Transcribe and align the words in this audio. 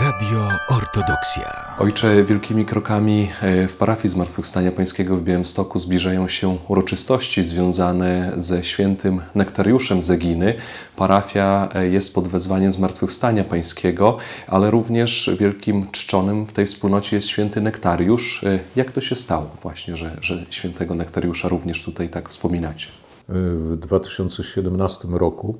Radio 0.00 0.48
Ortodoksja. 0.68 1.76
Ojcze, 1.78 2.24
wielkimi 2.24 2.64
krokami 2.64 3.30
e, 3.40 3.68
w 3.68 3.76
parafii 3.76 4.08
Zmartwychwstania 4.08 4.72
Pańskiego 4.72 5.16
w 5.16 5.22
Białymstoku 5.22 5.78
zbliżają 5.78 6.28
się 6.28 6.58
uroczystości 6.68 7.44
związane 7.44 8.32
ze 8.36 8.64
świętym 8.64 9.20
Nektariuszem 9.34 10.02
Zeginy. 10.02 10.54
Parafia 10.96 11.68
e, 11.74 11.88
jest 11.88 12.14
pod 12.14 12.28
wezwaniem 12.28 12.72
Zmartwychwstania 12.72 13.44
Pańskiego, 13.44 14.16
ale 14.46 14.70
również 14.70 15.30
wielkim 15.38 15.90
czczonym 15.90 16.46
w 16.46 16.52
tej 16.52 16.66
wspólnocie 16.66 17.16
jest 17.16 17.28
święty 17.28 17.60
Nektariusz. 17.60 18.44
E, 18.44 18.58
Jak 18.76 18.92
to 18.92 19.00
się 19.00 19.16
stało 19.16 19.50
właśnie, 19.62 19.96
że, 19.96 20.16
że 20.20 20.44
świętego 20.50 20.94
Nektariusza 20.94 21.48
również 21.48 21.82
tutaj 21.82 22.08
tak 22.08 22.28
wspominacie? 22.28 22.88
W 23.28 23.76
2017 23.76 25.08
roku 25.10 25.58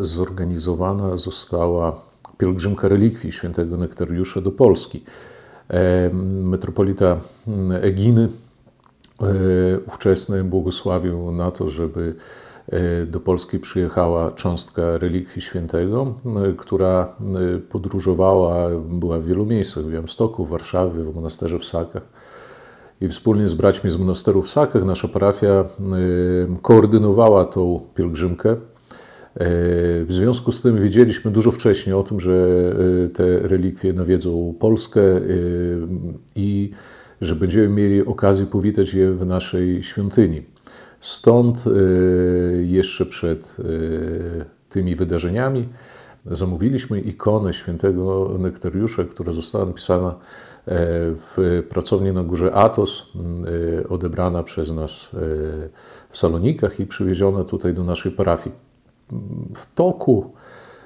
zorganizowana 0.00 1.16
została 1.16 2.09
pielgrzymka 2.40 2.88
relikwii 2.88 3.32
świętego 3.32 3.76
Nektariusza 3.76 4.40
do 4.40 4.50
Polski. 4.50 5.04
Metropolita 6.42 7.20
Eginy 7.80 8.28
ówczesny 9.86 10.44
błogosławił 10.44 11.32
na 11.32 11.50
to, 11.50 11.68
żeby 11.68 12.14
do 13.06 13.20
Polski 13.20 13.58
przyjechała 13.58 14.30
cząstka 14.30 14.98
relikwii 14.98 15.42
świętego, 15.42 16.14
która 16.56 17.16
podróżowała, 17.68 18.68
była 18.88 19.18
w 19.18 19.24
wielu 19.24 19.46
miejscach, 19.46 19.84
w 19.84 19.90
Białymstoku, 19.90 20.46
w 20.46 20.48
Warszawie, 20.48 21.04
w 21.04 21.14
monasterze 21.14 21.58
w 21.58 21.64
Sakach. 21.64 22.02
I 23.00 23.08
wspólnie 23.08 23.48
z 23.48 23.54
braćmi 23.54 23.90
z 23.90 23.96
monasteru 23.96 24.42
w 24.42 24.48
Sakach 24.48 24.84
nasza 24.84 25.08
parafia 25.08 25.64
koordynowała 26.62 27.44
tą 27.44 27.80
pielgrzymkę. 27.94 28.56
W 29.36 30.06
związku 30.08 30.52
z 30.52 30.62
tym 30.62 30.82
wiedzieliśmy 30.82 31.30
dużo 31.30 31.50
wcześniej 31.50 31.94
o 31.94 32.02
tym, 32.02 32.20
że 32.20 32.34
te 33.14 33.38
relikwie 33.38 33.92
nawiedzą 33.92 34.54
Polskę 34.58 35.00
i 36.36 36.70
że 37.20 37.36
będziemy 37.36 37.68
mieli 37.68 38.06
okazję 38.06 38.46
powitać 38.46 38.94
je 38.94 39.12
w 39.12 39.26
naszej 39.26 39.82
świątyni. 39.82 40.42
Stąd 41.00 41.64
jeszcze 42.62 43.06
przed 43.06 43.56
tymi 44.68 44.94
wydarzeniami 44.94 45.68
zamówiliśmy 46.26 47.00
ikonę 47.00 47.54
świętego 47.54 48.36
Nektariusza, 48.38 49.04
która 49.04 49.32
została 49.32 49.66
napisana 49.66 50.14
w 50.66 51.62
pracowni 51.68 52.12
na 52.12 52.22
górze 52.22 52.52
Atos, 52.52 53.12
odebrana 53.88 54.42
przez 54.42 54.72
nas 54.72 55.10
w 56.10 56.18
Salonikach 56.18 56.80
i 56.80 56.86
przywieziona 56.86 57.44
tutaj 57.44 57.74
do 57.74 57.84
naszej 57.84 58.12
parafii 58.12 58.69
w 59.54 59.74
toku 59.74 60.32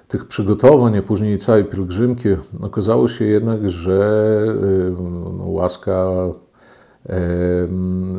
tych 0.08 0.25
przygotowań, 0.25 0.98
a 0.98 1.03
później 1.03 1.39
całej 1.39 1.64
pielgrzymki, 1.64 2.28
okazało 2.61 3.08
się 3.08 3.25
jednak, 3.25 3.70
że 3.70 4.39
no, 5.39 5.44
łaska 5.44 6.11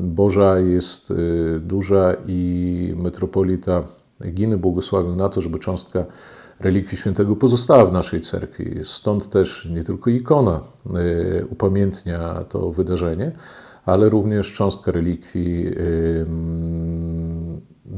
Boża 0.02 0.60
jest 0.60 1.14
duża 1.60 2.16
i 2.28 2.94
metropolita 2.98 3.84
Eginy 4.22 4.58
błogosławił 4.58 5.16
na 5.16 5.30
to, 5.30 5.42
żeby 5.42 5.60
cząstka 5.60 6.06
relikwii 6.60 6.98
świętego 6.98 7.36
pozostała 7.36 7.86
w 7.86 7.92
naszej 7.92 8.22
cerkwi. 8.22 8.76
Stąd 8.84 9.30
też 9.30 9.70
nie 9.72 9.84
tylko 9.84 10.10
ikona 10.10 10.62
upamiętnia 11.50 12.44
to 12.50 12.72
wydarzenie, 12.72 13.32
ale 13.86 14.10
również 14.10 14.54
cząstka 14.54 14.92
relikwii 14.92 15.76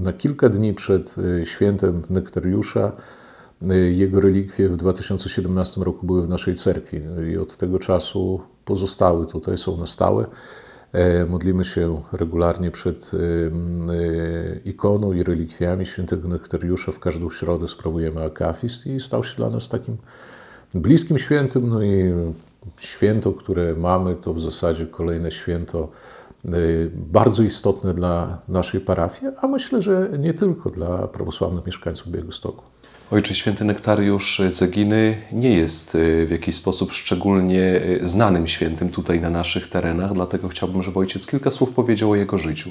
na 0.02 0.14
kilka 0.14 0.50
dni 0.50 0.73
przed 0.73 1.16
świętem 1.44 2.03
Nektariusza 2.09 2.92
jego 3.92 4.20
relikwie 4.20 4.70
w 4.70 4.78
2017 4.78 5.81
roku 5.81 6.06
były 6.06 6.26
w 6.26 6.30
naszej 6.30 6.56
cerkwi 6.56 7.02
i 7.31 7.38
od 7.38 7.58
tego 7.58 7.80
czasu 7.80 8.42
pozostały 8.66 9.28
tutaj, 9.28 9.58
są 9.58 9.78
na 9.78 9.88
stałe. 9.88 10.26
Modlimy 11.30 11.66
się 11.66 12.02
regularnie 12.11 12.71
przed 12.71 13.11
ikoną 14.66 15.14
i 15.14 15.23
relikwiami 15.23 15.86
świętego 15.86 16.27
Nektariusza. 16.27 16.92
W 16.92 17.00
każdą 17.00 17.30
środę 17.30 17.67
sprawujemy 17.67 18.23
akafist 18.23 18.88
i 18.88 19.00
stał 19.00 19.23
się 19.23 19.36
dla 19.36 19.50
nas 19.50 19.70
takim 19.70 19.98
bliskim 20.73 21.20
świętym. 21.20 21.70
No 21.70 21.83
i 21.83 22.14
święto, 22.77 23.33
które 23.33 23.76
mamy, 23.76 24.16
to 24.16 24.33
w 24.33 24.42
zasadzie 24.42 24.88
kolejne 24.88 25.32
święto 25.32 25.92
bardzo 26.93 27.43
istotne 27.43 27.93
dla 27.93 28.41
naszej 28.47 28.81
parafii, 28.81 29.31
a 29.41 29.47
myślę, 29.47 29.81
że 29.81 30.09
nie 30.19 30.33
tylko 30.33 30.69
dla 30.69 31.08
prawosławnych 31.08 31.65
mieszkańców 31.65 32.11
Białegostoku. 32.11 32.63
Ojcze 33.11 33.35
Święty 33.35 33.65
Nektariusz 33.65 34.41
Zeginy 34.49 35.17
nie 35.31 35.58
jest 35.58 35.97
w 36.25 36.31
jakiś 36.31 36.55
sposób 36.55 36.91
szczególnie 36.91 37.81
znanym 38.02 38.47
świętym 38.47 38.89
tutaj 38.89 39.21
na 39.21 39.30
naszych 39.30 39.69
terenach, 39.69 40.13
dlatego 40.13 40.47
chciałbym, 40.47 40.83
żeby 40.83 40.99
ojciec 40.99 41.27
kilka 41.27 41.52
słów 41.52 41.69
powiedział 41.69 42.11
o 42.11 42.15
jego 42.15 42.37
życiu. 42.37 42.69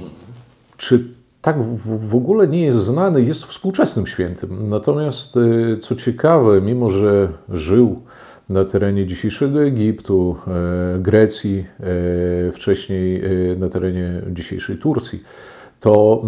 Czy 0.77 1.05
tak 1.43 1.63
w 1.85 2.15
ogóle 2.15 2.49
nie 2.49 2.65
jest 2.65 2.79
znany, 2.79 3.23
jest 3.23 3.45
współczesnym 3.45 4.07
świętym. 4.07 4.69
Natomiast 4.69 5.35
co 5.81 5.97
ciekawe, 5.97 6.61
mimo 6.61 6.91
że 6.91 7.29
żył 7.49 8.03
na 8.49 8.65
terenie 8.65 9.07
dzisiejszego 9.07 9.65
Egiptu, 9.65 10.37
Grecji, 10.99 11.65
wcześniej 12.53 13.23
na 13.59 13.69
terenie 13.69 14.23
dzisiejszej 14.31 14.77
Turcji, 14.77 15.23
to 15.81 16.23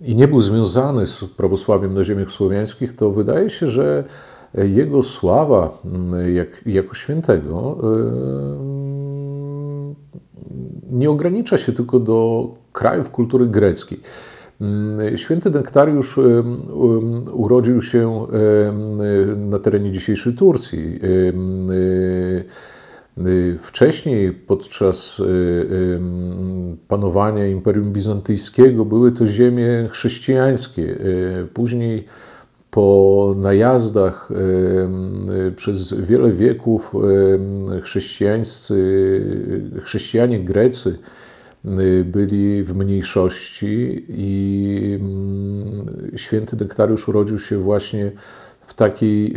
i 0.00 0.16
nie 0.16 0.28
był 0.28 0.40
związany 0.40 1.06
z 1.06 1.24
prawosławiem 1.24 1.94
na 1.94 2.04
ziemiach 2.04 2.30
słowiańskich, 2.30 2.96
to 2.96 3.10
wydaje 3.10 3.50
się, 3.50 3.68
że 3.68 4.04
jego 4.54 5.02
sława 5.02 5.82
jak, 6.34 6.48
jako 6.66 6.94
świętego 6.94 7.78
nie 10.90 11.10
ogranicza 11.10 11.58
się 11.58 11.72
tylko 11.72 12.00
do 12.00 12.48
krajów 12.72 13.10
kultury 13.10 13.46
greckiej. 13.46 14.00
Święty 15.16 15.50
Nektariusz 15.50 16.20
urodził 17.32 17.82
się 17.82 18.26
na 19.36 19.58
terenie 19.58 19.92
dzisiejszej 19.92 20.34
Turcji. 20.34 21.00
Wcześniej, 23.58 24.32
podczas 24.32 25.22
panowania 26.88 27.46
Imperium 27.46 27.92
Bizantyjskiego, 27.92 28.84
były 28.84 29.12
to 29.12 29.26
ziemie 29.26 29.88
chrześcijańskie. 29.90 30.96
Później, 31.54 32.04
po 32.70 33.34
najazdach 33.38 34.28
przez 35.56 35.92
wiele 35.92 36.32
wieków, 36.32 36.92
chrześcijańscy, 37.82 38.76
chrześcijanie 39.82 40.40
grecy 40.40 40.98
byli 42.04 42.62
w 42.62 42.76
mniejszości 42.76 44.04
i 44.08 44.98
święty 46.16 46.56
Nektariusz 46.56 47.08
urodził 47.08 47.38
się 47.38 47.58
właśnie 47.58 48.12
w 48.60 48.74
takiej 48.74 49.34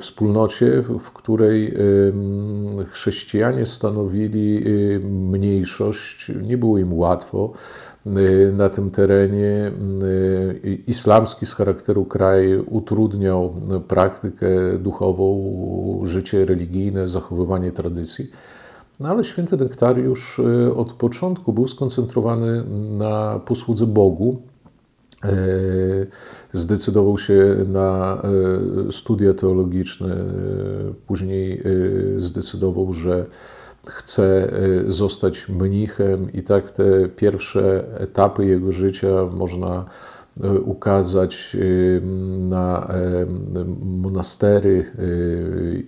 wspólnocie, 0.00 0.82
w 1.00 1.10
której 1.10 1.74
chrześcijanie 2.90 3.66
stanowili 3.66 4.64
mniejszość. 5.10 6.32
Nie 6.42 6.58
było 6.58 6.78
im 6.78 6.92
łatwo 6.94 7.52
na 8.52 8.68
tym 8.68 8.90
terenie. 8.90 9.72
Islamski 10.86 11.46
z 11.46 11.54
charakteru 11.54 12.04
kraj 12.04 12.58
utrudniał 12.58 13.54
praktykę 13.88 14.78
duchową, 14.78 16.00
życie 16.04 16.44
religijne, 16.44 17.08
zachowywanie 17.08 17.72
tradycji. 17.72 18.30
No 19.02 19.08
ale 19.08 19.24
święty 19.24 19.56
Nektariusz 19.56 20.40
od 20.76 20.92
początku 20.92 21.52
był 21.52 21.66
skoncentrowany 21.66 22.64
na 22.90 23.40
posłudze 23.46 23.86
Bogu. 23.86 24.42
Zdecydował 26.52 27.18
się 27.18 27.56
na 27.68 28.22
studia 28.90 29.34
teologiczne, 29.34 30.16
później 31.06 31.62
zdecydował, 32.16 32.92
że 32.92 33.26
chce 33.86 34.52
zostać 34.86 35.48
mnichem, 35.48 36.32
i 36.32 36.42
tak 36.42 36.70
te 36.70 37.08
pierwsze 37.08 37.84
etapy 37.98 38.46
jego 38.46 38.72
życia 38.72 39.26
można 39.32 39.84
ukazać 40.64 41.56
na 42.38 42.92
monastery 43.84 44.86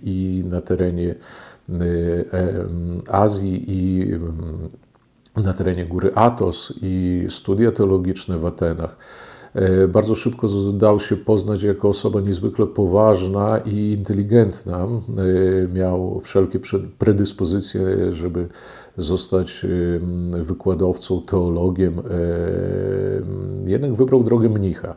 i 0.03 0.43
na 0.49 0.61
terenie 0.61 1.15
Azji 3.07 3.65
i 3.67 4.11
na 5.41 5.53
terenie 5.53 5.85
góry 5.85 6.11
Atos 6.15 6.73
i 6.81 7.25
studia 7.29 7.71
teologiczne 7.71 8.37
w 8.37 8.45
Atenach. 8.45 8.97
Bardzo 9.87 10.15
szybko 10.15 10.47
dał 10.73 10.99
się 10.99 11.17
poznać 11.17 11.63
jako 11.63 11.89
osoba 11.89 12.21
niezwykle 12.21 12.67
poważna 12.67 13.57
i 13.57 13.91
inteligentna. 13.91 14.87
Miał 15.73 16.21
wszelkie 16.23 16.59
predyspozycje, 16.99 18.13
żeby 18.13 18.47
zostać 18.97 19.65
wykładowcą, 20.43 21.21
teologiem. 21.21 22.01
Jednak 23.65 23.93
wybrał 23.93 24.23
drogę 24.23 24.49
mnicha. 24.49 24.95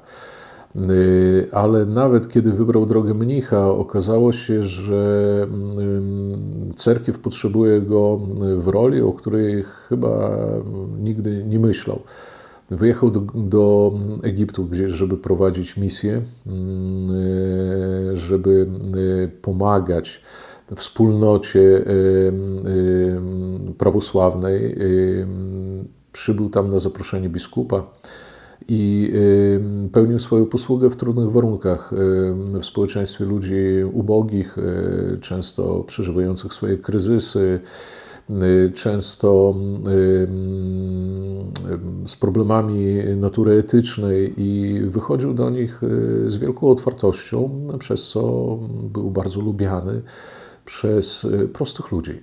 Ale 1.52 1.86
nawet 1.86 2.28
kiedy 2.28 2.52
wybrał 2.52 2.86
drogę 2.86 3.14
mnicha, 3.14 3.70
okazało 3.70 4.32
się, 4.32 4.62
że 4.62 5.40
mm, 5.42 6.72
cerkiew 6.76 7.18
potrzebuje 7.18 7.80
go 7.80 8.20
w 8.56 8.68
roli, 8.68 9.02
o 9.02 9.12
której 9.12 9.64
chyba 9.88 10.38
nigdy 10.98 11.44
nie 11.44 11.58
myślał. 11.58 12.00
Wyjechał 12.70 13.10
do, 13.10 13.20
do 13.34 13.92
Egiptu, 14.22 14.64
gdzie, 14.64 14.88
żeby 14.88 15.16
prowadzić 15.16 15.76
misję, 15.76 16.22
mm, 16.46 18.16
żeby 18.16 18.66
pomagać 19.42 20.22
wspólnocie 20.76 21.84
prawosławnej. 23.78 24.76
Przybył 26.12 26.50
tam 26.50 26.70
na 26.70 26.78
zaproszenie 26.78 27.28
biskupa 27.28 27.84
i 28.68 29.12
pełnił 29.92 30.18
swoją 30.18 30.46
posługę 30.46 30.90
w 30.90 30.96
trudnych 30.96 31.30
warunkach 31.30 31.90
w 32.60 32.66
społeczeństwie 32.66 33.24
ludzi 33.24 33.54
ubogich, 33.92 34.56
często 35.20 35.84
przeżywających 35.86 36.54
swoje 36.54 36.78
kryzysy, 36.78 37.60
często 38.74 39.54
z 42.06 42.16
problemami 42.16 42.96
natury 43.16 43.52
etycznej 43.52 44.34
i 44.36 44.80
wychodził 44.80 45.34
do 45.34 45.50
nich 45.50 45.80
z 46.26 46.36
wielką 46.36 46.68
otwartością, 46.68 47.50
przez 47.78 48.08
co 48.08 48.22
był 48.92 49.10
bardzo 49.10 49.40
lubiany 49.40 50.02
przez 50.64 51.26
prostych 51.52 51.92
ludzi. 51.92 52.20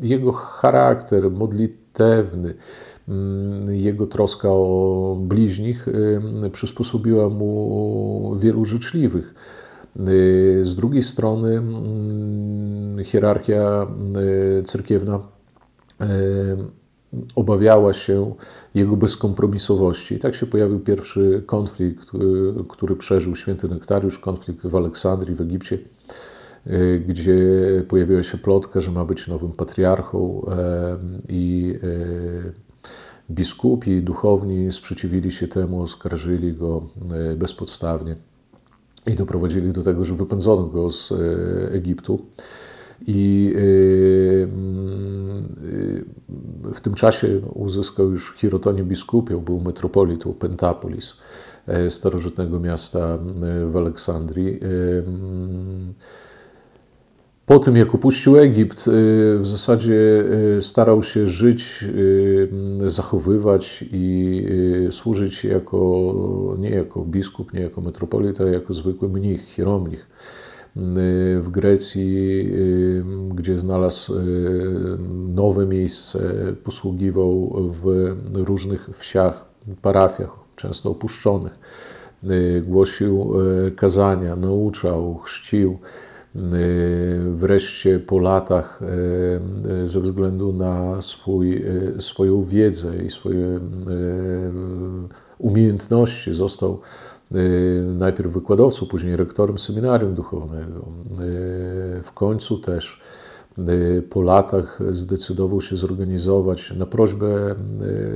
Jego 0.00 0.32
charakter 0.32 1.30
modlitewny, 1.30 2.54
jego 3.68 4.06
troska 4.06 4.48
o 4.50 5.16
bliźnich 5.20 5.86
przysposobiła 6.52 7.28
mu 7.28 8.36
wielu 8.40 8.64
życzliwych. 8.64 9.34
Z 10.62 10.74
drugiej 10.74 11.02
strony 11.02 11.62
hierarchia 13.04 13.86
cerkiewna 14.64 15.20
obawiała 17.36 17.92
się 17.92 18.34
jego 18.74 18.96
bezkompromisowości. 18.96 20.14
I 20.14 20.18
tak 20.18 20.34
się 20.34 20.46
pojawił 20.46 20.80
pierwszy 20.80 21.42
konflikt, 21.46 22.10
który 22.68 22.96
przeżył 22.96 23.36
święty 23.36 23.68
Nektariusz, 23.68 24.18
konflikt 24.18 24.66
w 24.66 24.76
Aleksandrii, 24.76 25.34
w 25.34 25.40
Egipcie, 25.40 25.78
gdzie 27.08 27.38
pojawiła 27.88 28.22
się 28.22 28.38
plotka, 28.38 28.80
że 28.80 28.90
ma 28.90 29.04
być 29.04 29.28
nowym 29.28 29.52
patriarchą 29.52 30.46
i 31.28 31.74
biskupi, 33.30 34.02
duchowni 34.02 34.72
sprzeciwili 34.72 35.32
się 35.32 35.48
temu, 35.48 35.82
oskarżyli 35.82 36.52
go 36.52 36.86
bezpodstawnie 37.36 38.16
i 39.06 39.14
doprowadzili 39.14 39.72
do 39.72 39.82
tego, 39.82 40.04
że 40.04 40.14
wypędzono 40.14 40.66
go 40.66 40.90
z 40.90 41.12
Egiptu. 41.72 42.18
I 43.06 43.54
w 46.74 46.80
tym 46.82 46.94
czasie 46.94 47.40
uzyskał 47.54 48.10
już 48.10 48.34
hierotonię 48.36 48.84
biskupią, 48.84 49.40
był 49.40 49.60
metropolitą 49.60 50.32
Pentapolis, 50.32 51.16
starożytnego 51.90 52.60
miasta 52.60 53.18
w 53.70 53.76
Aleksandrii. 53.76 54.60
Po 57.46 57.58
tym, 57.58 57.76
jak 57.76 57.94
opuścił 57.94 58.36
Egipt, 58.36 58.84
w 59.38 59.46
zasadzie 59.46 60.24
starał 60.60 61.02
się 61.02 61.26
żyć, 61.26 61.84
zachowywać 62.86 63.84
i 63.92 64.46
służyć 64.90 65.44
jako, 65.44 66.14
nie 66.58 66.70
jako 66.70 67.00
biskup, 67.00 67.52
nie 67.52 67.60
jako 67.60 67.80
metropolita, 67.80 68.44
jako 68.44 68.72
zwykły 68.72 69.08
mnich, 69.08 69.46
hieromnich 69.46 70.06
w 71.40 71.48
Grecji, 71.50 72.48
gdzie 73.34 73.58
znalazł 73.58 74.14
nowe 75.34 75.66
miejsce, 75.66 76.32
posługiwał 76.64 77.52
w 77.82 78.14
różnych 78.34 78.88
wsiach, 78.94 79.44
parafiach, 79.82 80.36
często 80.56 80.90
opuszczonych. 80.90 81.58
Głosił 82.62 83.32
kazania, 83.76 84.36
nauczał, 84.36 85.18
chrzcił. 85.18 85.78
Wreszcie 87.34 87.98
po 87.98 88.18
latach, 88.18 88.80
ze 89.84 90.00
względu 90.00 90.52
na 90.52 91.02
swój, 91.02 91.64
swoją 91.98 92.44
wiedzę 92.44 93.04
i 93.04 93.10
swoje 93.10 93.60
umiejętności, 95.38 96.34
został 96.34 96.80
najpierw 97.94 98.32
wykładowcą, 98.32 98.86
później 98.86 99.16
rektorem 99.16 99.58
seminarium 99.58 100.14
duchownego. 100.14 100.88
W 102.02 102.12
końcu 102.12 102.58
też 102.58 103.00
po 104.10 104.22
latach 104.22 104.80
zdecydował 104.90 105.60
się 105.60 105.76
zorganizować 105.76 106.72
na 106.76 106.86
prośbę 106.86 107.54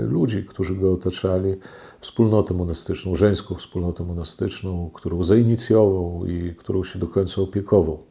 ludzi, 0.09 0.45
którzy 0.45 0.75
go 0.75 0.93
otaczali, 0.93 1.57
wspólnotę 2.01 2.55
monastyczną, 2.55 3.15
żeńską 3.15 3.55
wspólnotę 3.55 4.05
monastyczną, 4.05 4.91
którą 4.95 5.23
zainicjował 5.23 6.27
i 6.27 6.55
którą 6.55 6.85
się 6.85 6.99
do 6.99 7.07
końca 7.07 7.43
opiekował. 7.43 8.08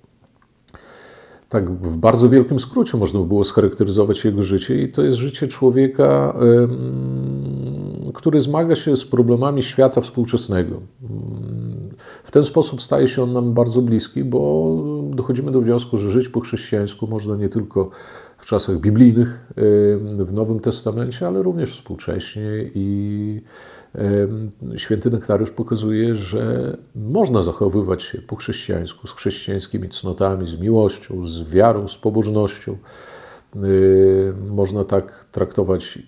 Tak, 1.49 1.71
w 1.71 1.95
bardzo 1.97 2.29
wielkim 2.29 2.59
skrócie 2.59 2.97
można 2.97 3.19
by 3.19 3.25
było 3.25 3.43
scharakteryzować 3.43 4.25
jego 4.25 4.43
życie, 4.43 4.81
i 4.81 4.91
to 4.91 5.03
jest 5.03 5.17
życie 5.17 5.47
człowieka, 5.47 6.35
który 8.13 8.39
zmaga 8.39 8.75
się 8.75 8.95
z 8.95 9.05
problemami 9.05 9.63
świata 9.63 10.01
współczesnego. 10.01 10.81
W 12.23 12.31
ten 12.31 12.43
sposób 12.43 12.81
staje 12.81 13.07
się 13.07 13.23
on 13.23 13.33
nam 13.33 13.53
bardzo 13.53 13.81
bliski, 13.81 14.23
bo 14.23 14.83
dochodzimy 15.09 15.51
do 15.51 15.61
wniosku, 15.61 15.97
że 15.97 16.09
żyć 16.09 16.29
po 16.29 16.39
chrześcijańsku 16.39 17.07
można 17.07 17.35
nie 17.35 17.49
tylko 17.49 17.89
w 18.37 18.45
czasach 18.45 18.79
biblijnych, 18.79 19.45
w 20.17 20.33
Nowym 20.33 20.59
Testamencie, 20.59 21.27
ale 21.27 21.43
również 21.43 21.71
współcześnie 21.71 22.71
i 22.75 23.41
Święty 24.75 25.09
Nektariusz 25.09 25.51
pokazuje, 25.51 26.15
że 26.15 26.77
można 26.95 27.41
zachowywać 27.41 28.03
się 28.03 28.21
po 28.21 28.35
chrześcijańsku, 28.35 29.07
z 29.07 29.11
chrześcijańskimi 29.11 29.89
cnotami, 29.89 30.47
z 30.47 30.59
miłością, 30.59 31.25
z 31.25 31.49
wiarą, 31.49 31.87
z 31.87 31.97
pobożnością. 31.97 32.77
Można 34.49 34.83
tak 34.83 35.25
traktować 35.31 35.99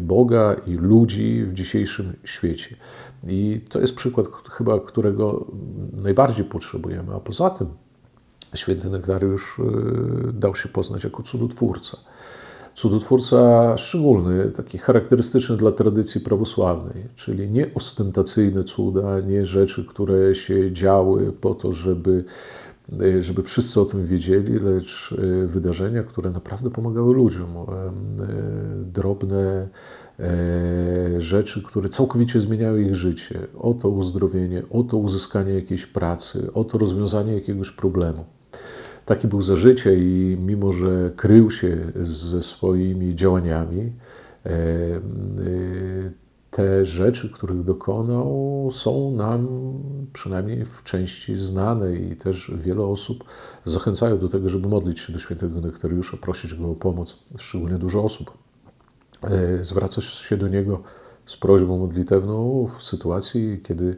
Boga 0.00 0.56
i 0.66 0.74
ludzi 0.74 1.44
w 1.44 1.52
dzisiejszym 1.52 2.12
świecie. 2.24 2.76
I 3.26 3.60
to 3.68 3.80
jest 3.80 3.96
przykład 3.96 4.26
chyba, 4.50 4.80
którego 4.80 5.46
najbardziej 5.92 6.44
potrzebujemy. 6.44 7.14
A 7.14 7.20
poza 7.20 7.50
tym 7.50 7.68
święty 8.54 8.90
Nektariusz 8.90 9.60
dał 10.32 10.54
się 10.54 10.68
poznać 10.68 11.04
jako 11.04 11.22
cudotwórca 11.22 11.98
cudotwórca 12.76 13.76
szczególny, 13.76 14.50
taki 14.50 14.78
charakterystyczny 14.78 15.56
dla 15.56 15.72
tradycji 15.72 16.20
prawosławnej, 16.20 17.04
czyli 17.16 17.50
nie 17.50 17.74
ostentacyjne 17.74 18.64
cuda, 18.64 19.20
nie 19.20 19.46
rzeczy, 19.46 19.84
które 19.84 20.34
się 20.34 20.72
działy 20.72 21.32
po 21.32 21.54
to, 21.54 21.72
żeby, 21.72 22.24
żeby 23.20 23.42
wszyscy 23.42 23.80
o 23.80 23.84
tym 23.84 24.04
wiedzieli, 24.04 24.58
lecz 24.58 25.14
e, 25.18 25.46
wydarzenia, 25.46 26.02
które 26.02 26.30
naprawdę 26.30 26.70
pomagały 26.70 27.14
ludziom. 27.14 27.56
E, 27.56 27.92
drobne 28.84 29.68
e, 30.20 31.20
rzeczy, 31.20 31.62
które 31.62 31.88
całkowicie 31.88 32.40
zmieniały 32.40 32.82
ich 32.82 32.94
życie. 32.94 33.46
Oto 33.58 33.88
uzdrowienie, 33.88 34.62
oto 34.70 34.96
uzyskanie 34.96 35.52
jakiejś 35.52 35.86
pracy, 35.86 36.52
oto 36.52 36.78
rozwiązanie 36.78 37.34
jakiegoś 37.34 37.70
problemu. 37.70 38.35
Taki 39.06 39.28
był 39.28 39.42
za 39.42 39.56
życie 39.56 39.96
i 39.96 40.36
mimo, 40.40 40.72
że 40.72 41.10
krył 41.16 41.50
się 41.50 41.78
ze 42.00 42.42
swoimi 42.42 43.14
działaniami, 43.14 43.92
e, 44.46 44.50
e, 44.50 45.00
te 46.50 46.84
rzeczy, 46.84 47.30
których 47.30 47.62
dokonał, 47.62 48.68
są 48.72 49.10
nam 49.10 49.48
przynajmniej 50.12 50.64
w 50.64 50.82
części 50.82 51.36
znane 51.36 51.96
i 51.96 52.16
też 52.16 52.52
wiele 52.56 52.84
osób 52.84 53.24
zachęcają 53.64 54.18
do 54.18 54.28
tego, 54.28 54.48
żeby 54.48 54.68
modlić 54.68 55.00
się 55.00 55.12
do 55.12 55.18
świętego 55.18 55.60
Nektariusza, 55.60 56.16
prosić 56.16 56.54
go 56.54 56.70
o 56.70 56.74
pomoc. 56.74 57.18
Szczególnie 57.38 57.78
dużo 57.78 58.04
osób 58.04 58.30
e, 59.22 59.64
zwraca 59.64 60.00
się 60.00 60.36
do 60.36 60.48
niego 60.48 60.82
z 61.26 61.36
prośbą 61.36 61.78
modlitewną 61.78 62.68
w 62.78 62.82
sytuacji, 62.82 63.60
kiedy 63.64 63.96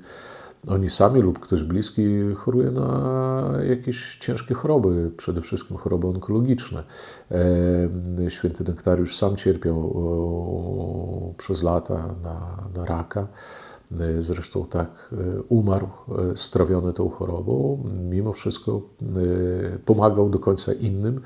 oni 0.66 0.90
sami 0.90 1.20
lub 1.20 1.38
ktoś 1.38 1.62
bliski 1.62 2.34
choruje 2.34 2.70
na 2.70 3.50
jakieś 3.68 4.16
ciężkie 4.16 4.54
choroby, 4.54 5.10
przede 5.16 5.42
wszystkim 5.42 5.76
choroby 5.76 6.06
onkologiczne. 6.06 6.84
Święty 8.28 8.64
Nektariusz 8.64 9.16
sam 9.16 9.36
cierpiał 9.36 9.94
przez 11.38 11.62
lata 11.62 12.14
na, 12.22 12.68
na 12.74 12.84
raka. 12.84 13.26
E, 13.92 14.22
zresztą 14.22 14.66
tak 14.66 15.10
e, 15.12 15.42
umarł, 15.42 15.88
strawiony 16.34 16.92
tą 16.92 17.08
chorobą. 17.08 17.84
Mimo 18.10 18.32
wszystko 18.32 18.82
pomagał 19.84 20.30
do 20.30 20.38
końca 20.38 20.72
innym, 20.72 21.20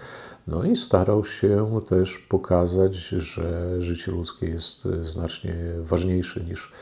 No 0.47 0.65
i 0.65 0.77
starał 0.77 1.25
się 1.25 1.81
też 1.89 2.19
pokazać, 2.19 2.95
że 2.97 3.77
życie 3.83 4.13
ludzkie 4.13 4.47
jest 4.47 4.89
znacznie 5.03 5.55
ważniejsze 5.81 6.41
niż, 6.41 6.73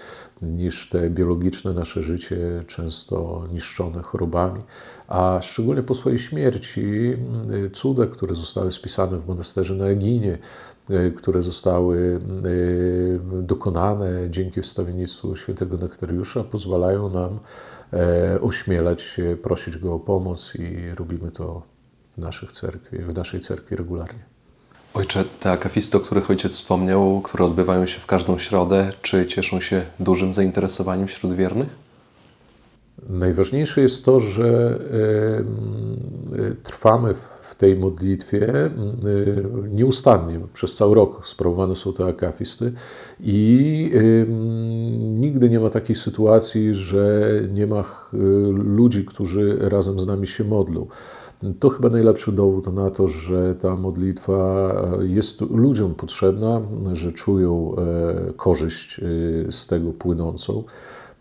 niż 0.42 0.88
te 0.88 1.10
biologiczne 1.10 1.72
nasze 1.72 2.02
życie, 2.02 2.64
często 2.66 3.44
niszczone 3.52 4.02
chorobami. 4.02 4.62
A 5.08 5.38
szczególnie 5.42 5.82
po 5.82 5.94
swojej 5.94 6.18
śmierci 6.18 7.16
cuda, 7.72 8.06
które 8.06 8.34
zostały 8.34 8.72
spisane 8.72 9.18
w 9.18 9.28
monasterze 9.28 9.74
na 9.74 9.86
Eginie, 9.86 10.38
które 11.16 11.42
zostały 11.42 12.20
dokonane 13.42 14.30
dzięki 14.30 14.62
wstawiennictwu 14.62 15.36
świętego 15.36 15.76
Nektariusza, 15.76 16.44
pozwalają 16.44 17.10
nam 17.10 17.38
ośmielać 18.40 19.02
się, 19.02 19.36
prosić 19.42 19.78
go 19.78 19.94
o 19.94 19.98
pomoc 19.98 20.54
i 20.54 20.94
robimy 20.94 21.30
to 21.30 21.62
w, 22.12 22.18
naszych 22.18 22.52
cerkwi, 22.52 22.98
w 22.98 23.14
naszej 23.14 23.40
cerkwi 23.40 23.76
regularnie. 23.76 24.18
Ojcze, 24.94 25.24
te 25.40 25.52
akafisty, 25.52 25.96
o 25.96 26.00
których 26.00 26.30
ojciec 26.30 26.52
wspomniał, 26.52 27.20
które 27.20 27.44
odbywają 27.44 27.86
się 27.86 28.00
w 28.00 28.06
każdą 28.06 28.38
środę, 28.38 28.90
czy 29.02 29.26
cieszą 29.26 29.60
się 29.60 29.82
dużym 30.00 30.34
zainteresowaniem 30.34 31.06
wśród 31.06 31.34
wiernych? 31.34 31.68
Najważniejsze 33.08 33.80
jest 33.80 34.04
to, 34.04 34.20
że 34.20 34.78
trwamy 36.62 37.14
w 37.14 37.39
tej 37.60 37.76
modlitwie 37.76 38.70
nieustannie. 39.70 40.40
Przez 40.52 40.74
cały 40.74 40.94
rok 40.94 41.26
sprawowane 41.26 41.76
są 41.76 41.92
te 41.92 42.04
akafisty 42.04 42.72
i 43.20 43.90
nigdy 44.98 45.50
nie 45.50 45.60
ma 45.60 45.70
takiej 45.70 45.96
sytuacji, 45.96 46.74
że 46.74 47.30
nie 47.52 47.66
ma 47.66 47.84
ludzi, 48.52 49.04
którzy 49.04 49.58
razem 49.60 50.00
z 50.00 50.06
nami 50.06 50.26
się 50.26 50.44
modlą. 50.44 50.86
To 51.58 51.68
chyba 51.68 51.88
najlepszy 51.88 52.32
dowód 52.32 52.74
na 52.74 52.90
to, 52.90 53.08
że 53.08 53.54
ta 53.54 53.76
modlitwa 53.76 54.72
jest 55.02 55.40
ludziom 55.40 55.94
potrzebna, 55.94 56.60
że 56.92 57.12
czują 57.12 57.76
korzyść 58.36 59.00
z 59.50 59.66
tego 59.66 59.92
płynącą. 59.92 60.64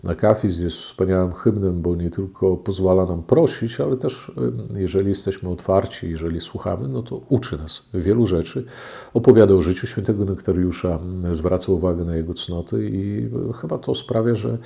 Akafizm 0.08 0.64
jest 0.64 0.78
wspaniałym 0.78 1.34
hymnem, 1.34 1.82
bo 1.82 1.96
nie 1.96 2.10
tylko 2.10 2.58
pozwala 2.58 3.06
nam 3.06 3.24
prosić, 3.24 3.80
ale 3.80 3.98
też, 3.98 4.32
jeżeli 4.76 5.10
jesteśmy 5.10 5.50
otwarci, 5.50 6.10
jeżeli 6.10 6.42
słuchamy, 6.42 6.88
no 6.88 7.04
to 7.04 7.22
uczy 7.30 7.58
nas 7.58 7.86
wielu 7.94 8.28
rzeczy. 8.28 8.66
Opowiada 9.14 9.54
o 9.54 9.62
życiu 9.62 9.88
świętego 9.88 10.26
Nektariusza, 10.26 11.00
zwraca 11.32 11.72
uwagę 11.72 12.06
na 12.06 12.16
jego 12.16 12.34
cnoty 12.34 12.90
i 12.92 13.30
chyba 13.62 13.78
to 13.78 13.96
sprawia, 13.96 14.36
że 14.36 14.58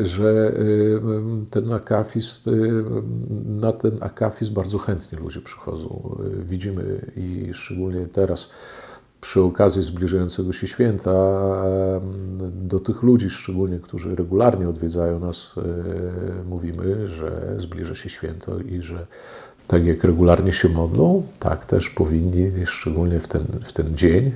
że 0.00 0.52
ten 1.50 1.72
akafizm, 1.72 2.50
na 3.44 3.72
ten 3.72 3.98
akafizm 4.00 4.54
bardzo 4.54 4.78
chętnie 4.78 5.18
ludzie 5.18 5.40
przychodzą. 5.40 6.16
Widzimy 6.48 7.12
i 7.16 7.48
szczególnie 7.52 8.06
teraz 8.06 8.50
przy 9.22 9.40
okazji 9.40 9.82
zbliżającego 9.82 10.52
się 10.52 10.66
święta 10.66 11.12
do 12.52 12.80
tych 12.80 13.02
ludzi, 13.02 13.30
szczególnie 13.30 13.78
którzy 13.78 14.16
regularnie 14.16 14.68
odwiedzają 14.68 15.20
nas, 15.20 15.50
mówimy, 16.48 17.08
że 17.08 17.54
zbliża 17.58 17.94
się 17.94 18.08
święto 18.08 18.58
i 18.58 18.82
że 18.82 19.06
tak 19.66 19.86
jak 19.86 20.04
regularnie 20.04 20.52
się 20.52 20.68
modlą, 20.68 21.22
tak 21.38 21.66
też 21.66 21.90
powinni, 21.90 22.66
szczególnie 22.66 23.20
w 23.20 23.28
ten, 23.28 23.44
w 23.64 23.72
ten 23.72 23.96
dzień, 23.96 24.32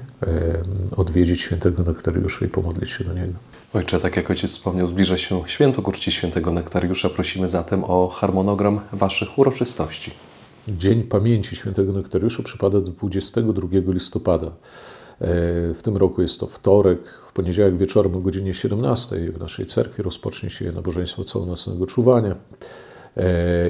odwiedzić 0.96 1.40
świętego 1.40 1.82
Nektariusza 1.82 2.46
i 2.46 2.48
pomodlić 2.48 2.90
się 2.90 3.04
do 3.04 3.12
niego. 3.12 3.32
Ojcze, 3.74 4.00
tak 4.00 4.16
jak 4.16 4.30
ojciec 4.30 4.50
wspomniał, 4.50 4.86
zbliża 4.86 5.16
się 5.16 5.42
święto 5.46 5.82
ku 5.82 5.92
świętego 5.94 6.52
Nektariusza. 6.52 7.10
Prosimy 7.10 7.48
zatem 7.48 7.84
o 7.84 8.08
harmonogram 8.08 8.80
waszych 8.92 9.38
uroczystości. 9.38 10.10
Dzień 10.68 11.02
Pamięci 11.02 11.56
Świętego 11.56 11.92
Nektariusza 11.92 12.42
przypada 12.42 12.80
22 12.80 13.68
listopada. 13.92 14.52
W 15.74 15.78
tym 15.82 15.96
roku 15.96 16.22
jest 16.22 16.40
to 16.40 16.46
wtorek. 16.46 16.98
W 17.28 17.32
poniedziałek 17.32 17.76
wieczorem 17.76 18.16
o 18.16 18.20
godzinie 18.20 18.54
17 18.54 19.32
w 19.32 19.40
naszej 19.40 19.66
cerkwi 19.66 20.02
rozpocznie 20.02 20.50
się 20.50 20.72
nabożeństwo 20.72 21.24
całonocnego 21.24 21.86
czuwania. 21.86 22.36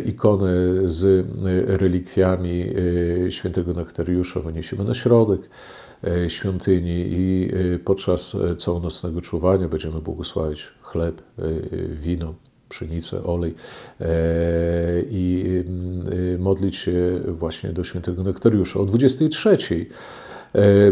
Ikony 0.04 0.48
z 0.84 1.26
relikwiami 1.80 2.66
świętego 3.30 3.72
Nektariusza 3.72 4.40
wyniesiemy 4.40 4.84
na 4.84 4.94
środek 4.94 5.40
świątyni 6.28 7.06
i 7.10 7.50
podczas 7.84 8.36
całonocnego 8.58 9.20
czuwania 9.20 9.68
będziemy 9.68 10.00
błogosławić 10.00 10.72
chleb, 10.82 11.22
wino, 11.90 12.34
pszenicę, 12.68 13.24
olej 13.24 13.54
i 15.10 15.44
modlić 16.38 16.76
się 16.76 17.20
właśnie 17.28 17.72
do 17.72 17.84
świętego 17.84 18.22
Nektariusza. 18.22 18.80
O 18.80 18.84
23 18.84 19.86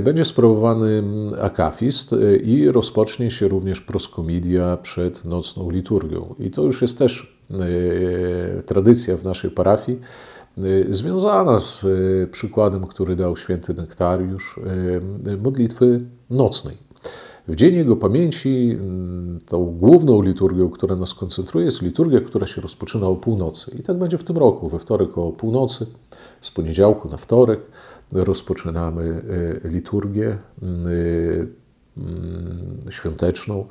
będzie 0.00 0.24
sprawowany 0.24 1.02
akafist 1.40 2.14
i 2.44 2.68
rozpocznie 2.68 3.30
się 3.30 3.48
również 3.48 3.80
proskomidia 3.80 4.76
przed 4.76 5.24
nocną 5.24 5.70
liturgią. 5.70 6.34
I 6.38 6.50
to 6.50 6.62
już 6.62 6.82
jest 6.82 6.98
też 6.98 7.38
tradycja 8.66 9.16
w 9.16 9.24
naszej 9.24 9.50
parafii, 9.50 10.00
związana 10.90 11.58
z 11.60 11.86
przykładem, 12.30 12.86
który 12.86 13.16
dał 13.16 13.36
święty 13.36 13.74
Nektariusz, 13.74 14.60
modlitwy 15.42 16.00
nocnej. 16.30 16.83
W 17.48 17.54
Dzień 17.54 17.74
Jego 17.74 17.96
Pamięci 17.96 18.78
tą 19.46 19.64
główną 19.64 20.22
liturgią, 20.22 20.70
która 20.70 20.96
nas 20.96 21.14
koncentruje, 21.14 21.64
jest 21.64 21.82
liturgia, 21.82 22.20
która 22.20 22.46
się 22.46 22.60
rozpoczyna 22.60 23.06
o 23.06 23.16
północy. 23.16 23.76
I 23.78 23.82
tak 23.82 23.98
będzie 23.98 24.18
w 24.18 24.24
tym 24.24 24.36
roku. 24.36 24.68
We 24.68 24.78
wtorek 24.78 25.18
o 25.18 25.32
północy, 25.32 25.86
z 26.40 26.50
poniedziałku 26.50 27.08
na 27.08 27.16
wtorek 27.16 27.60
rozpoczynamy 28.12 29.22
liturgię 29.64 30.38
świąteczną. 32.90 33.66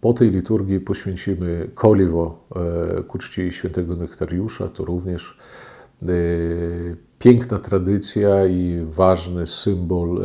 Po 0.00 0.12
tej 0.12 0.30
liturgii 0.30 0.80
poświęcimy 0.80 1.70
koliwo 1.74 2.48
ku 3.08 3.18
czci 3.18 3.52
świętego 3.52 3.96
Nektariusza. 3.96 4.68
To 4.68 4.84
również 4.84 5.38
piękna 7.18 7.58
tradycja 7.58 8.46
i 8.46 8.84
ważny 8.90 9.46
symbol 9.46 10.22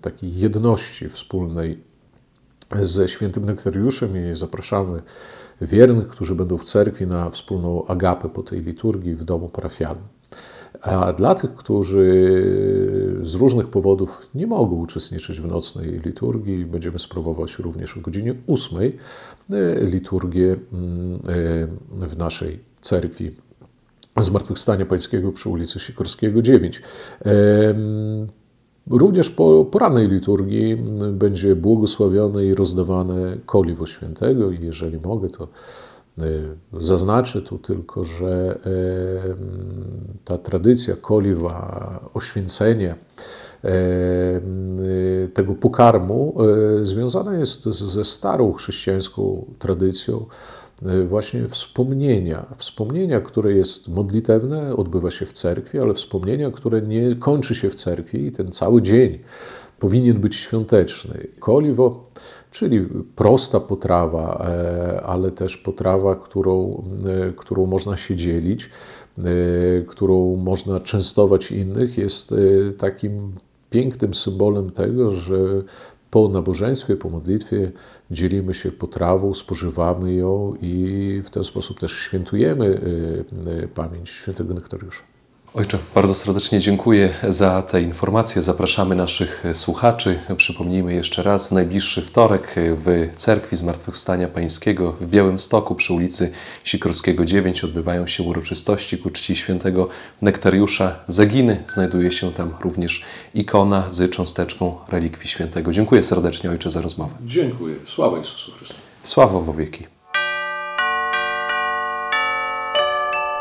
takiej 0.00 0.36
jedności 0.36 1.08
wspólnej 1.08 1.93
ze 2.80 3.08
świętym 3.08 3.44
Nektariuszem 3.44 4.32
i 4.32 4.36
zapraszamy 4.36 5.02
wiernych, 5.60 6.08
którzy 6.08 6.34
będą 6.34 6.58
w 6.58 6.64
cerkwi 6.64 7.06
na 7.06 7.30
wspólną 7.30 7.86
agapę 7.86 8.28
po 8.28 8.42
tej 8.42 8.62
liturgii 8.62 9.14
w 9.14 9.24
domu 9.24 9.48
parafialnym. 9.48 10.04
A 10.80 11.12
dla 11.12 11.34
tych, 11.34 11.54
którzy 11.54 12.04
z 13.22 13.34
różnych 13.34 13.68
powodów 13.68 14.30
nie 14.34 14.46
mogą 14.46 14.76
uczestniczyć 14.76 15.40
w 15.40 15.46
nocnej 15.46 16.00
liturgii, 16.04 16.64
będziemy 16.64 16.98
spróbować 16.98 17.58
również 17.58 17.96
o 17.96 18.00
godzinie 18.00 18.34
8 18.46 18.92
liturgię 19.80 20.56
w 21.92 22.16
naszej 22.18 22.60
cerkwi 22.80 23.30
Zmartwychwstania 24.16 24.86
Pańskiego 24.86 25.32
przy 25.32 25.48
ulicy 25.48 25.80
Sikorskiego 25.80 26.42
9. 26.42 26.82
Również 28.90 29.30
po 29.30 29.64
porannej 29.64 30.08
liturgii 30.08 30.76
będzie 31.12 31.56
błogosławione 31.56 32.44
i 32.44 32.54
rozdawane 32.54 33.36
koliwo 33.46 33.86
świętego 33.86 34.50
i 34.50 34.60
jeżeli 34.64 34.98
mogę, 35.00 35.28
to 35.28 35.48
zaznaczę 36.80 37.42
tu 37.42 37.58
tylko, 37.58 38.04
że 38.04 38.58
ta 40.24 40.38
tradycja 40.38 40.96
koliwa, 40.96 42.00
oświęcenia 42.14 42.94
tego 45.34 45.54
pokarmu 45.54 46.36
związana 46.82 47.38
jest 47.38 47.64
ze 47.64 48.04
starą 48.04 48.52
chrześcijańską 48.52 49.44
tradycją 49.58 50.26
właśnie 51.08 51.48
wspomnienia. 51.48 52.46
Wspomnienia, 52.56 53.20
które 53.20 53.52
jest 53.52 53.88
modlitewne, 53.88 54.76
odbywa 54.76 55.10
się 55.10 55.26
w 55.26 55.32
cerkwi, 55.32 55.78
ale 55.78 55.94
wspomnienia, 55.94 56.50
które 56.50 56.82
nie 56.82 57.16
kończy 57.16 57.54
się 57.54 57.70
w 57.70 57.74
cerkwi 57.74 58.26
i 58.26 58.32
ten 58.32 58.52
cały 58.52 58.82
dzień 58.82 59.18
powinien 59.78 60.20
być 60.20 60.36
świąteczny. 60.36 61.26
Koliwo, 61.38 62.10
czyli 62.50 62.88
prosta 63.16 63.60
potrawa, 63.60 64.46
ale 65.04 65.30
też 65.30 65.56
potrawa, 65.56 66.16
którą, 66.16 66.84
którą 67.36 67.66
można 67.66 67.96
się 67.96 68.16
dzielić, 68.16 68.70
którą 69.86 70.36
można 70.36 70.80
częstować 70.80 71.52
innych, 71.52 71.98
jest 71.98 72.34
takim 72.78 73.32
pięknym 73.70 74.14
symbolem 74.14 74.70
tego, 74.70 75.10
że 75.10 75.36
po 76.10 76.28
nabożeństwie, 76.28 76.96
po 76.96 77.10
modlitwie 77.10 77.72
dzielimy 78.10 78.54
się 78.54 78.72
potrawą, 78.72 79.34
spożywamy 79.34 80.14
ją 80.14 80.54
i 80.62 81.22
w 81.24 81.30
ten 81.30 81.44
sposób 81.44 81.80
też 81.80 81.92
świętujemy 81.92 82.80
pamięć 83.74 84.10
świętego 84.10 84.54
Nektariusza. 84.54 85.02
Ojcze, 85.56 85.78
bardzo 85.94 86.14
serdecznie 86.14 86.60
dziękuję 86.60 87.14
za 87.28 87.62
te 87.62 87.82
informacje. 87.82 88.42
Zapraszamy 88.42 88.94
naszych 88.94 89.44
słuchaczy. 89.52 90.18
Przypomnijmy 90.36 90.94
jeszcze 90.94 91.22
raz, 91.22 91.48
w 91.48 91.52
najbliższy 91.52 92.02
wtorek 92.02 92.54
w 92.56 93.10
Cerkwi 93.16 93.56
Zmartwychwstania 93.56 94.28
Pańskiego 94.28 94.92
w 94.92 95.06
Białymstoku 95.06 95.74
przy 95.74 95.92
ulicy 95.92 96.32
Sikorskiego 96.64 97.24
9 97.24 97.64
odbywają 97.64 98.06
się 98.06 98.22
uroczystości 98.22 98.98
ku 98.98 99.10
czci 99.10 99.36
świętego 99.36 99.88
Nektariusza 100.22 100.96
Zaginy. 101.08 101.64
Znajduje 101.68 102.12
się 102.12 102.32
tam 102.32 102.54
również 102.60 103.02
ikona 103.34 103.90
z 103.90 104.10
cząsteczką 104.10 104.76
relikwii 104.88 105.28
świętego. 105.28 105.72
Dziękuję 105.72 106.02
serdecznie 106.02 106.50
Ojcze 106.50 106.70
za 106.70 106.80
rozmowę. 106.80 107.14
Dziękuję. 107.26 107.76
Sława 107.86 108.18
Jezusu 108.18 108.52
Chrystusowi. 108.52 108.80
Sława 109.02 109.40
w 109.40 109.56
wieki. 109.56 109.86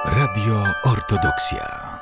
Radio 0.05 0.63
Ortodoksja. 0.83 1.92